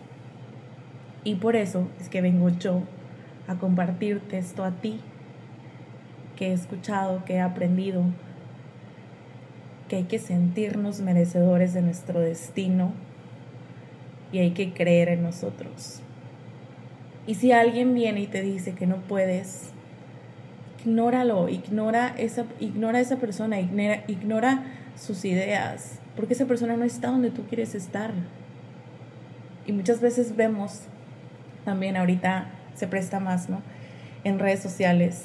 Y 1.25 1.35
por 1.37 1.57
eso 1.57 1.89
es 2.01 2.09
que 2.09 2.21
vengo 2.21 2.49
yo 2.49 2.83
a 3.49 3.57
compartirte 3.57 4.39
esto 4.39 4.65
a 4.65 4.71
ti, 4.71 5.01
que 6.37 6.49
he 6.49 6.53
escuchado, 6.53 7.25
que 7.25 7.35
he 7.35 7.41
aprendido, 7.41 8.05
que 9.89 9.97
hay 9.97 10.05
que 10.05 10.19
sentirnos 10.19 11.01
merecedores 11.01 11.75
de 11.75 11.83
nuestro 11.83 12.21
destino 12.21 12.93
y 14.33 14.39
hay 14.39 14.53
que 14.53 14.73
creer 14.73 15.09
en 15.09 15.23
nosotros. 15.23 16.01
Y 17.27 17.35
si 17.35 17.53
alguien 17.53 17.95
viene 17.95 18.21
y 18.21 18.27
te 18.27 18.43
dice 18.43 18.75
que 18.75 18.87
no 18.87 18.97
puedes, 18.97 19.74
ignóralo, 20.85 21.49
ignora 21.49 22.15
esa, 22.19 22.45
ignora 22.61 23.01
esa 23.01 23.17
persona, 23.17 23.59
ignora, 23.61 24.05
ignora 24.07 24.65
sus 24.97 25.25
ideas, 25.25 25.99
porque 26.17 26.35
esa 26.35 26.47
persona 26.47 26.77
no 26.77 26.85
está 26.85 27.09
donde 27.09 27.31
tú 27.31 27.45
quieres 27.47 27.75
estar. 27.75 28.13
Y 29.67 29.73
muchas 29.73 30.01
veces 30.01 30.37
vemos, 30.37 30.83
también 31.65 31.97
ahorita 31.97 32.49
se 32.75 32.87
presta 32.87 33.19
más, 33.19 33.49
¿no? 33.49 33.63
En 34.25 34.39
redes 34.39 34.61
sociales, 34.61 35.25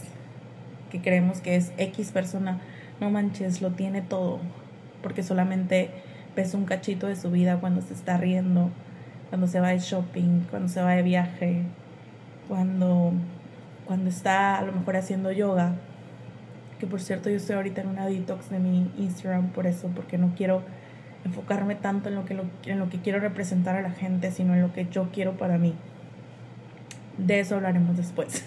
que 0.90 1.02
creemos 1.02 1.42
que 1.42 1.56
es 1.56 1.72
X 1.78 2.12
persona, 2.12 2.60
no 3.00 3.10
manches, 3.10 3.62
lo 3.62 3.72
tiene 3.72 4.02
todo, 4.02 4.40
porque 5.02 5.24
solamente 5.24 5.92
ves 6.36 6.54
un 6.54 6.66
cachito 6.66 7.08
de 7.08 7.16
su 7.16 7.32
vida 7.32 7.58
cuando 7.60 7.82
se 7.82 7.94
está 7.94 8.18
riendo, 8.18 8.70
cuando 9.30 9.48
se 9.48 9.60
va 9.60 9.70
de 9.70 9.80
shopping, 9.80 10.46
cuando 10.50 10.70
se 10.70 10.82
va 10.82 10.92
de 10.92 11.04
viaje, 11.04 11.64
cuando, 12.48 13.14
cuando 13.90 14.12
está 14.12 14.60
a 14.60 14.62
lo 14.62 14.72
mejor 14.72 14.98
haciendo 14.98 15.32
yoga, 15.32 15.74
que 16.80 16.86
por 16.86 17.02
cierto 17.02 17.32
yo 17.32 17.38
estoy 17.38 17.56
ahorita 17.56 17.82
en 17.82 17.88
una 17.88 18.06
detox 18.06 18.52
de 18.52 18.60
mi 18.60 18.92
Instagram 19.00 19.48
por 19.48 19.66
eso, 19.66 19.90
porque 19.96 20.20
no 20.20 20.36
quiero 20.38 20.62
enfocarme 21.26 21.74
tanto 21.74 22.10
en 22.10 22.14
lo 22.14 22.24
que, 22.24 22.40
en 22.66 22.78
lo 22.78 22.88
que 22.88 23.00
quiero 23.00 23.20
representar 23.20 23.76
a 23.76 23.82
la 23.82 23.90
gente, 23.90 24.30
sino 24.30 24.54
en 24.54 24.62
lo 24.62 24.74
que 24.74 24.86
yo 24.92 25.10
quiero 25.12 25.38
para 25.38 25.58
mí. 25.58 25.74
De 27.18 27.40
eso 27.40 27.56
hablaremos 27.56 27.98
después. 27.98 28.46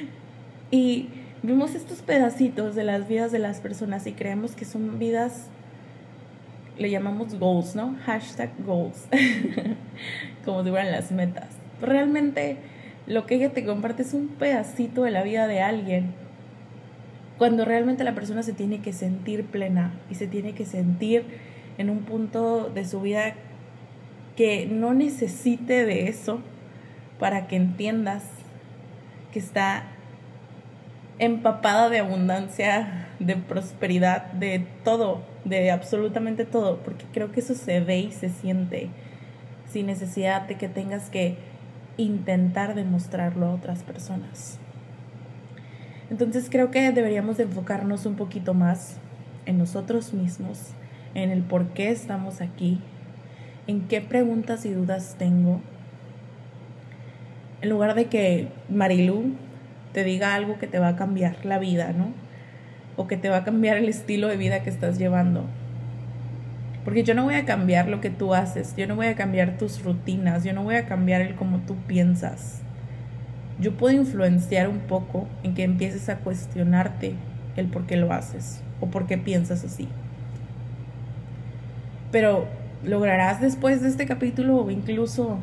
y 0.72 1.08
vemos 1.44 1.76
estos 1.76 2.02
pedacitos 2.02 2.74
de 2.74 2.82
las 2.82 3.06
vidas 3.06 3.30
de 3.30 3.38
las 3.38 3.60
personas 3.60 4.08
y 4.08 4.12
creemos 4.12 4.56
que 4.56 4.64
son 4.64 4.98
vidas, 4.98 5.50
le 6.78 6.90
llamamos 6.90 7.38
goals, 7.38 7.76
¿no? 7.76 7.96
Hashtag 8.06 8.50
goals, 8.66 9.06
como 10.44 10.64
si 10.64 10.70
fueran 10.70 10.90
las 10.90 11.12
metas. 11.12 11.50
Realmente 11.80 12.73
lo 13.06 13.26
que 13.26 13.34
ella 13.36 13.52
te 13.52 13.64
comparte 13.64 14.02
es 14.02 14.14
un 14.14 14.28
pedacito 14.28 15.02
de 15.02 15.10
la 15.10 15.22
vida 15.22 15.46
de 15.46 15.60
alguien. 15.60 16.14
Cuando 17.38 17.64
realmente 17.64 18.04
la 18.04 18.14
persona 18.14 18.42
se 18.42 18.52
tiene 18.52 18.80
que 18.80 18.92
sentir 18.92 19.44
plena 19.44 19.92
y 20.10 20.14
se 20.14 20.26
tiene 20.26 20.54
que 20.54 20.64
sentir 20.64 21.24
en 21.78 21.90
un 21.90 22.00
punto 22.00 22.70
de 22.70 22.84
su 22.84 23.00
vida 23.00 23.34
que 24.36 24.66
no 24.66 24.94
necesite 24.94 25.84
de 25.84 26.08
eso 26.08 26.40
para 27.18 27.46
que 27.46 27.56
entiendas 27.56 28.24
que 29.32 29.38
está 29.38 29.84
empapada 31.18 31.88
de 31.88 31.98
abundancia, 31.98 33.08
de 33.18 33.36
prosperidad, 33.36 34.32
de 34.32 34.66
todo, 34.84 35.22
de 35.44 35.70
absolutamente 35.70 36.44
todo, 36.44 36.78
porque 36.78 37.04
creo 37.12 37.32
que 37.32 37.40
eso 37.40 37.54
se 37.54 37.80
ve 37.80 37.98
y 37.98 38.12
se 38.12 38.28
siente 38.28 38.88
sin 39.70 39.86
necesidad 39.86 40.42
de 40.42 40.56
que 40.56 40.68
tengas 40.68 41.10
que 41.10 41.36
intentar 41.96 42.74
demostrarlo 42.74 43.46
a 43.46 43.54
otras 43.54 43.82
personas. 43.82 44.58
Entonces 46.10 46.48
creo 46.50 46.70
que 46.70 46.92
deberíamos 46.92 47.36
de 47.36 47.44
enfocarnos 47.44 48.06
un 48.06 48.14
poquito 48.14 48.54
más 48.54 48.98
en 49.46 49.58
nosotros 49.58 50.12
mismos, 50.12 50.72
en 51.14 51.30
el 51.30 51.42
por 51.42 51.68
qué 51.68 51.90
estamos 51.90 52.40
aquí, 52.40 52.80
en 53.66 53.88
qué 53.88 54.00
preguntas 54.00 54.66
y 54.66 54.72
dudas 54.72 55.16
tengo. 55.18 55.60
En 57.62 57.70
lugar 57.70 57.94
de 57.94 58.06
que 58.06 58.48
Marilu 58.68 59.32
te 59.92 60.04
diga 60.04 60.34
algo 60.34 60.58
que 60.58 60.66
te 60.66 60.78
va 60.78 60.88
a 60.88 60.96
cambiar 60.96 61.46
la 61.46 61.58
vida, 61.58 61.92
¿no? 61.92 62.08
O 62.96 63.06
que 63.06 63.16
te 63.16 63.28
va 63.28 63.38
a 63.38 63.44
cambiar 63.44 63.76
el 63.76 63.88
estilo 63.88 64.28
de 64.28 64.36
vida 64.36 64.62
que 64.62 64.70
estás 64.70 64.98
llevando. 64.98 65.46
Porque 66.84 67.02
yo 67.02 67.14
no 67.14 67.24
voy 67.24 67.34
a 67.34 67.46
cambiar 67.46 67.88
lo 67.88 68.00
que 68.00 68.10
tú 68.10 68.34
haces, 68.34 68.74
yo 68.76 68.86
no 68.86 68.94
voy 68.94 69.06
a 69.06 69.14
cambiar 69.14 69.56
tus 69.56 69.82
rutinas, 69.82 70.44
yo 70.44 70.52
no 70.52 70.62
voy 70.62 70.74
a 70.74 70.84
cambiar 70.86 71.22
el 71.22 71.34
cómo 71.34 71.60
tú 71.60 71.76
piensas. 71.86 72.60
Yo 73.58 73.76
puedo 73.76 73.96
influenciar 73.96 74.68
un 74.68 74.80
poco 74.80 75.26
en 75.42 75.54
que 75.54 75.62
empieces 75.62 76.08
a 76.10 76.18
cuestionarte 76.18 77.14
el 77.56 77.68
por 77.68 77.86
qué 77.86 77.96
lo 77.96 78.12
haces 78.12 78.62
o 78.80 78.88
por 78.88 79.06
qué 79.06 79.16
piensas 79.16 79.64
así. 79.64 79.88
Pero 82.12 82.46
lograrás 82.84 83.40
después 83.40 83.80
de 83.80 83.88
este 83.88 84.06
capítulo 84.06 84.70
incluso 84.70 85.38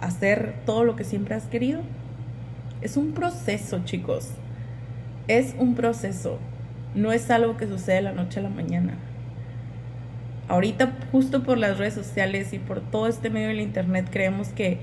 hacer 0.00 0.54
todo 0.64 0.84
lo 0.84 0.96
que 0.96 1.04
siempre 1.04 1.34
has 1.34 1.44
querido. 1.44 1.82
Es 2.80 2.96
un 2.96 3.12
proceso, 3.12 3.84
chicos. 3.84 4.30
Es 5.28 5.54
un 5.58 5.74
proceso. 5.74 6.38
No 6.94 7.12
es 7.12 7.30
algo 7.30 7.58
que 7.58 7.66
sucede 7.66 7.96
de 7.96 8.02
la 8.02 8.12
noche 8.12 8.40
a 8.40 8.44
la 8.44 8.48
mañana 8.48 8.96
ahorita 10.48 10.92
justo 11.12 11.42
por 11.42 11.58
las 11.58 11.78
redes 11.78 11.94
sociales 11.94 12.52
y 12.52 12.58
por 12.58 12.80
todo 12.80 13.08
este 13.08 13.30
medio 13.30 13.48
del 13.48 13.60
internet 13.60 14.08
creemos 14.10 14.48
que 14.48 14.78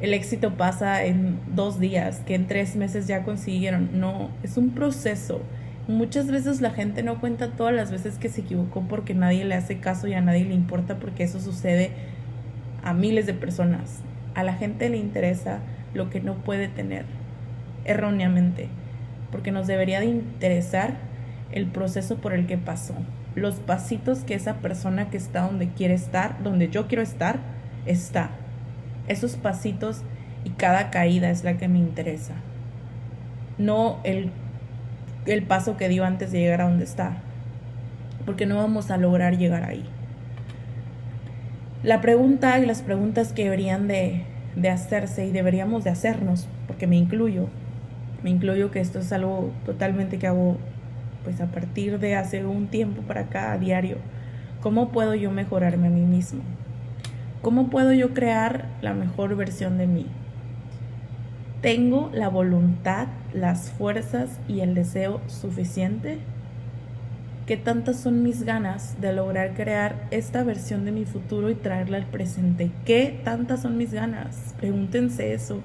el 0.00 0.12
éxito 0.12 0.54
pasa 0.56 1.04
en 1.04 1.38
dos 1.54 1.80
días, 1.80 2.20
que 2.26 2.34
en 2.34 2.46
tres 2.46 2.76
meses 2.76 3.06
ya 3.06 3.22
consiguieron. 3.22 3.98
No, 3.98 4.30
es 4.42 4.58
un 4.58 4.70
proceso. 4.70 5.40
Muchas 5.88 6.30
veces 6.30 6.60
la 6.60 6.70
gente 6.70 7.02
no 7.02 7.20
cuenta 7.20 7.52
todas 7.52 7.74
las 7.74 7.90
veces 7.90 8.18
que 8.18 8.28
se 8.28 8.42
equivocó 8.42 8.82
porque 8.88 9.14
nadie 9.14 9.44
le 9.44 9.54
hace 9.54 9.78
caso 9.78 10.06
y 10.06 10.14
a 10.14 10.20
nadie 10.20 10.44
le 10.44 10.54
importa 10.54 10.96
porque 10.96 11.22
eso 11.22 11.40
sucede 11.40 11.92
a 12.82 12.92
miles 12.92 13.24
de 13.26 13.34
personas. 13.34 14.00
A 14.34 14.42
la 14.42 14.54
gente 14.54 14.90
le 14.90 14.98
interesa 14.98 15.60
lo 15.94 16.10
que 16.10 16.20
no 16.20 16.34
puede 16.34 16.68
tener 16.68 17.06
erróneamente, 17.84 18.68
porque 19.30 19.52
nos 19.52 19.66
debería 19.66 20.00
de 20.00 20.06
interesar 20.06 20.98
el 21.52 21.66
proceso 21.66 22.16
por 22.16 22.34
el 22.34 22.46
que 22.46 22.58
pasó 22.58 22.96
los 23.36 23.56
pasitos 23.56 24.20
que 24.20 24.34
esa 24.34 24.54
persona 24.54 25.10
que 25.10 25.18
está 25.18 25.42
donde 25.42 25.68
quiere 25.68 25.94
estar, 25.94 26.42
donde 26.42 26.68
yo 26.70 26.88
quiero 26.88 27.02
estar, 27.02 27.38
está. 27.84 28.30
Esos 29.06 29.36
pasitos 29.36 30.02
y 30.44 30.50
cada 30.50 30.90
caída 30.90 31.30
es 31.30 31.44
la 31.44 31.58
que 31.58 31.68
me 31.68 31.78
interesa. 31.78 32.34
No 33.58 34.00
el, 34.04 34.30
el 35.26 35.42
paso 35.42 35.76
que 35.76 35.88
dio 35.88 36.04
antes 36.04 36.32
de 36.32 36.40
llegar 36.40 36.62
a 36.62 36.68
donde 36.68 36.84
está. 36.84 37.18
Porque 38.24 38.46
no 38.46 38.56
vamos 38.56 38.90
a 38.90 38.96
lograr 38.96 39.36
llegar 39.36 39.64
ahí. 39.64 39.84
La 41.82 42.00
pregunta 42.00 42.58
y 42.58 42.66
las 42.66 42.80
preguntas 42.80 43.34
que 43.34 43.44
deberían 43.44 43.86
de, 43.86 44.22
de 44.56 44.70
hacerse 44.70 45.26
y 45.26 45.30
deberíamos 45.30 45.84
de 45.84 45.90
hacernos, 45.90 46.48
porque 46.66 46.86
me 46.86 46.96
incluyo, 46.96 47.48
me 48.24 48.30
incluyo 48.30 48.70
que 48.70 48.80
esto 48.80 48.98
es 48.98 49.12
algo 49.12 49.52
totalmente 49.66 50.18
que 50.18 50.26
hago 50.26 50.56
pues 51.26 51.40
a 51.40 51.46
partir 51.46 51.98
de 51.98 52.14
hace 52.14 52.46
un 52.46 52.68
tiempo 52.68 53.02
para 53.02 53.22
acá 53.22 53.50
a 53.50 53.58
diario, 53.58 53.96
¿cómo 54.60 54.92
puedo 54.92 55.16
yo 55.16 55.32
mejorarme 55.32 55.88
a 55.88 55.90
mí 55.90 56.02
mismo? 56.02 56.40
¿Cómo 57.42 57.68
puedo 57.68 57.92
yo 57.92 58.14
crear 58.14 58.66
la 58.80 58.94
mejor 58.94 59.34
versión 59.34 59.76
de 59.76 59.88
mí? 59.88 60.06
¿Tengo 61.62 62.10
la 62.14 62.28
voluntad, 62.28 63.08
las 63.34 63.72
fuerzas 63.72 64.38
y 64.46 64.60
el 64.60 64.76
deseo 64.76 65.20
suficiente? 65.26 66.18
¿Qué 67.44 67.56
tantas 67.56 67.98
son 67.98 68.22
mis 68.22 68.44
ganas 68.44 69.00
de 69.00 69.12
lograr 69.12 69.54
crear 69.54 70.06
esta 70.12 70.44
versión 70.44 70.84
de 70.84 70.92
mi 70.92 71.06
futuro 71.06 71.50
y 71.50 71.56
traerla 71.56 71.96
al 71.96 72.06
presente? 72.06 72.70
¿Qué 72.84 73.20
tantas 73.24 73.62
son 73.62 73.76
mis 73.76 73.92
ganas? 73.92 74.54
Pregúntense 74.58 75.32
eso. 75.34 75.58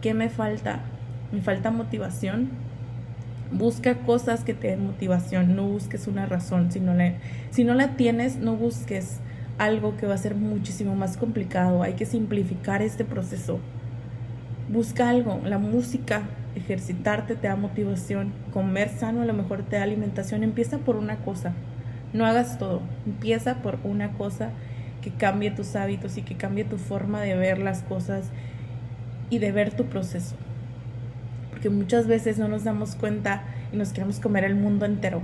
¿Qué 0.00 0.14
me 0.14 0.30
falta? 0.30 0.80
¿Me 1.32 1.42
falta 1.42 1.70
motivación? 1.70 2.69
Busca 3.52 3.96
cosas 3.98 4.44
que 4.44 4.54
te 4.54 4.68
den 4.68 4.86
motivación, 4.86 5.56
no 5.56 5.66
busques 5.66 6.06
una 6.06 6.24
razón. 6.26 6.70
Si 6.70 6.78
no, 6.78 6.94
la, 6.94 7.14
si 7.50 7.64
no 7.64 7.74
la 7.74 7.96
tienes, 7.96 8.36
no 8.36 8.54
busques 8.54 9.18
algo 9.58 9.96
que 9.96 10.06
va 10.06 10.14
a 10.14 10.18
ser 10.18 10.36
muchísimo 10.36 10.94
más 10.94 11.16
complicado. 11.16 11.82
Hay 11.82 11.94
que 11.94 12.06
simplificar 12.06 12.80
este 12.80 13.04
proceso. 13.04 13.58
Busca 14.68 15.08
algo, 15.08 15.40
la 15.44 15.58
música, 15.58 16.22
ejercitarte 16.54 17.34
te 17.34 17.48
da 17.48 17.56
motivación, 17.56 18.32
comer 18.52 18.88
sano 18.88 19.22
a 19.22 19.24
lo 19.24 19.34
mejor 19.34 19.64
te 19.64 19.76
da 19.76 19.82
alimentación. 19.82 20.44
Empieza 20.44 20.78
por 20.78 20.94
una 20.94 21.16
cosa, 21.16 21.52
no 22.12 22.26
hagas 22.26 22.56
todo. 22.56 22.82
Empieza 23.04 23.56
por 23.56 23.80
una 23.82 24.12
cosa 24.12 24.50
que 25.02 25.10
cambie 25.10 25.50
tus 25.50 25.74
hábitos 25.74 26.16
y 26.18 26.22
que 26.22 26.36
cambie 26.36 26.64
tu 26.64 26.78
forma 26.78 27.20
de 27.20 27.34
ver 27.34 27.58
las 27.58 27.82
cosas 27.82 28.30
y 29.28 29.38
de 29.38 29.50
ver 29.50 29.72
tu 29.72 29.86
proceso 29.86 30.36
que 31.60 31.70
muchas 31.70 32.06
veces 32.06 32.38
no 32.38 32.48
nos 32.48 32.64
damos 32.64 32.94
cuenta 32.94 33.44
y 33.72 33.76
nos 33.76 33.92
queremos 33.92 34.20
comer 34.20 34.44
el 34.44 34.54
mundo 34.54 34.86
entero, 34.86 35.20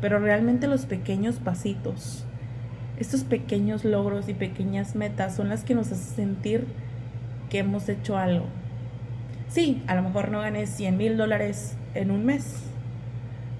pero 0.00 0.18
realmente 0.18 0.66
los 0.66 0.86
pequeños 0.86 1.36
pasitos 1.36 2.24
estos 2.98 3.22
pequeños 3.22 3.84
logros 3.84 4.28
y 4.28 4.34
pequeñas 4.34 4.96
metas 4.96 5.36
son 5.36 5.48
las 5.48 5.62
que 5.62 5.74
nos 5.74 5.92
hacen 5.92 6.16
sentir 6.16 6.66
que 7.48 7.58
hemos 7.58 7.88
hecho 7.88 8.18
algo. 8.18 8.46
Sí, 9.48 9.82
a 9.86 9.94
lo 9.94 10.02
mejor 10.02 10.30
no 10.30 10.40
gané 10.40 10.66
100 10.66 10.96
mil 10.96 11.16
dólares 11.16 11.76
en 11.94 12.10
un 12.10 12.24
mes, 12.26 12.64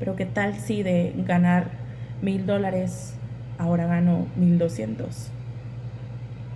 pero 0.01 0.17
¿qué 0.17 0.27
tal 0.27 0.55
si 0.57 0.83
de 0.83 1.15
ganar 1.25 1.71
mil 2.21 2.47
dólares 2.47 3.15
ahora 3.59 3.87
gano 3.87 4.27
1200? 4.37 5.31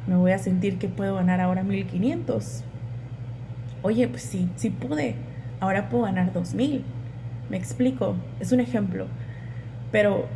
Me 0.08 0.16
voy 0.16 0.32
a 0.32 0.38
sentir 0.38 0.78
que 0.78 0.88
puedo 0.88 1.14
ganar 1.14 1.40
ahora 1.40 1.62
1500. 1.62 2.64
Oye, 3.82 4.08
pues 4.08 4.22
sí, 4.22 4.48
sí 4.56 4.70
pude. 4.70 5.14
Ahora 5.62 5.88
puedo 5.88 6.06
ganar 6.06 6.32
2000. 6.32 6.82
Me 7.48 7.56
explico, 7.56 8.16
es 8.40 8.50
un 8.50 8.58
ejemplo. 8.58 9.06
Pero 9.92 10.26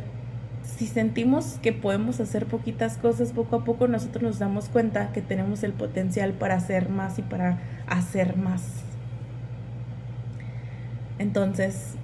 si 0.63 0.87
sentimos 0.87 1.59
que 1.61 1.73
podemos 1.73 2.21
hacer 2.21 2.45
poquitas 2.45 2.95
cosas 2.95 3.33
poco 3.33 3.57
a 3.57 3.65
poco, 3.65 3.89
nosotros 3.89 4.23
nos 4.23 4.39
damos 4.39 4.69
cuenta 4.69 5.11
que 5.11 5.21
tenemos 5.21 5.63
el 5.63 5.73
potencial 5.73 6.31
para 6.31 6.55
hacer 6.55 6.87
más 6.87 7.19
y 7.19 7.23
para 7.23 7.59
hacer 7.87 8.37
más. 8.37 8.85
Entonces, 11.19 11.95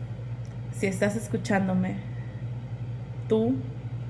si 0.77 0.87
estás 0.87 1.15
escuchándome, 1.15 1.95
tú 3.29 3.55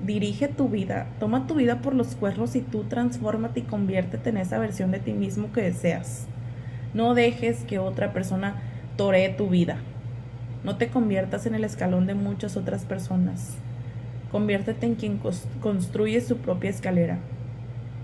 dirige 0.04 0.48
tu 0.48 0.68
vida, 0.68 1.06
toma 1.20 1.46
tu 1.46 1.54
vida 1.54 1.82
por 1.82 1.94
los 1.94 2.16
cuernos 2.16 2.56
y 2.56 2.62
tú 2.62 2.82
transfórmate 2.82 3.60
y 3.60 3.62
conviértete 3.62 4.30
en 4.30 4.38
esa 4.38 4.58
versión 4.58 4.90
de 4.90 4.98
ti 4.98 5.12
mismo 5.12 5.52
que 5.52 5.62
deseas. 5.62 6.26
No 6.94 7.14
dejes 7.14 7.62
que 7.62 7.78
otra 7.78 8.12
persona 8.12 8.60
toree 8.96 9.28
tu 9.30 9.48
vida. 9.48 9.78
No 10.62 10.76
te 10.76 10.88
conviertas 10.88 11.46
en 11.46 11.54
el 11.54 11.64
escalón 11.64 12.06
de 12.06 12.14
muchas 12.14 12.56
otras 12.56 12.84
personas. 12.84 13.56
Conviértete 14.30 14.86
en 14.86 14.94
quien 14.94 15.20
construye 15.60 16.20
su 16.20 16.38
propia 16.38 16.70
escalera 16.70 17.18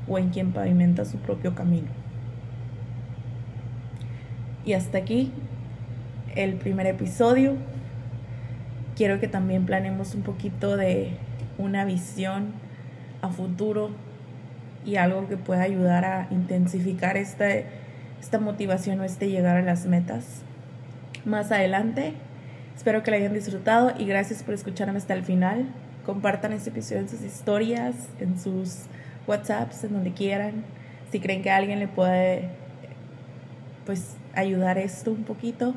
o 0.07 0.19
en 0.19 0.31
quien 0.31 0.53
pavimenta 0.53 1.05
su 1.05 1.19
propio 1.19 1.55
camino. 1.55 1.89
Y 4.65 4.75
hasta 4.75 4.99
aquí 4.99 5.33
el 6.37 6.55
primer 6.55 6.87
episodio. 6.87 7.55
Quiero 8.97 9.19
que 9.19 9.29
también 9.29 9.65
planeemos 9.65 10.15
un 10.15 10.23
poquito 10.23 10.77
de 10.77 11.13
una 11.59 11.85
visión 11.85 12.53
a 13.23 13.31
futuro 13.31 13.91
y 14.85 14.97
algo 14.97 15.29
que 15.29 15.37
pueda 15.37 15.63
ayudar 15.63 16.05
a 16.05 16.29
intensificar 16.31 17.17
esta, 17.17 17.49
esta 18.21 18.39
motivación 18.39 19.01
o 19.01 19.05
este 19.05 19.29
llegar 19.29 19.57
a 19.57 19.63
las 19.63 19.87
metas. 19.87 20.43
Más 21.25 21.53
adelante, 21.53 22.15
espero 22.75 23.03
que 23.03 23.11
la 23.11 23.19
hayan 23.19 23.35
disfrutado 23.35 23.93
y 23.99 24.07
gracias 24.07 24.43
por 24.43 24.55
escucharme 24.55 24.97
hasta 24.97 25.13
el 25.13 25.23
final 25.23 25.67
compartan 26.07 26.53
este 26.53 26.71
episodio 26.71 27.03
en 27.03 27.09
sus 27.09 27.23
historias, 27.23 27.95
en 28.21 28.39
sus 28.39 28.87
WhatsApps, 29.27 29.85
en 29.85 29.93
donde 29.93 30.13
quieran. 30.13 30.65
Si 31.13 31.21
creen 31.21 31.43
que 31.43 31.51
alguien 31.51 31.79
le 31.79 31.89
puede 31.89 32.49
pues 33.85 34.17
ayudar 34.35 34.79
esto 34.79 35.11
un 35.11 35.25
poquito 35.25 35.75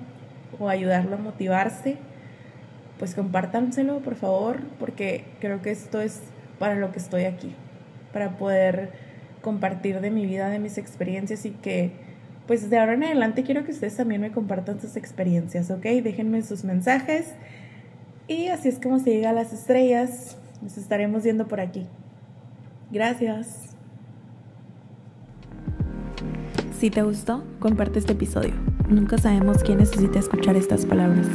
o 0.59 0.69
ayudarlo 0.69 1.15
a 1.15 1.19
motivarse, 1.19 1.97
pues 2.99 3.15
compártanselo, 3.15 3.99
por 3.99 4.15
favor, 4.15 4.61
porque 4.79 5.25
creo 5.41 5.61
que 5.61 5.71
esto 5.71 5.99
es 5.99 6.21
para 6.57 6.75
lo 6.75 6.91
que 6.91 6.99
estoy 6.99 7.25
aquí, 7.25 7.53
para 8.13 8.37
poder 8.37 8.91
compartir 9.41 9.99
de 9.99 10.09
mi 10.09 10.25
vida, 10.25 10.49
de 10.49 10.59
mis 10.59 10.77
experiencias 10.77 11.45
y 11.45 11.51
que 11.51 11.91
pues 12.47 12.69
de 12.69 12.77
ahora 12.77 12.93
en 12.93 13.03
adelante 13.03 13.43
quiero 13.43 13.63
que 13.63 13.71
ustedes 13.71 13.95
también 13.95 14.21
me 14.21 14.31
compartan 14.31 14.79
sus 14.79 14.95
experiencias, 14.95 15.71
¿ok? 15.71 15.83
Déjenme 16.03 16.41
sus 16.41 16.63
mensajes 16.63 17.33
y 18.27 18.47
así 18.47 18.69
es 18.69 18.79
como 18.79 18.99
se 18.99 19.11
llega 19.11 19.29
a 19.29 19.33
las 19.33 19.53
estrellas. 19.53 20.37
Nos 20.61 20.77
estaremos 20.77 21.23
viendo 21.23 21.47
por 21.47 21.59
aquí. 21.59 21.85
Gracias. 22.91 23.75
Si 26.77 26.89
te 26.89 27.01
gustó, 27.01 27.43
comparte 27.59 27.99
este 27.99 28.13
episodio. 28.13 28.53
Nunca 28.89 29.17
sabemos 29.17 29.63
quién 29.63 29.77
necesita 29.77 30.19
escuchar 30.19 30.55
estas 30.55 30.85
palabras. 30.85 31.27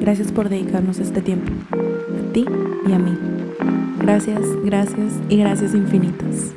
Gracias 0.00 0.30
por 0.30 0.48
dedicarnos 0.48 0.98
este 0.98 1.22
tiempo. 1.22 1.52
A 1.72 2.32
ti 2.32 2.44
y 2.86 2.92
a 2.92 2.98
mí. 2.98 3.18
Gracias, 3.98 4.40
gracias 4.62 5.14
y 5.30 5.38
gracias 5.38 5.74
infinitas. 5.74 6.54